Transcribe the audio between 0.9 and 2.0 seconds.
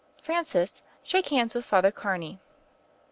shake hands with Father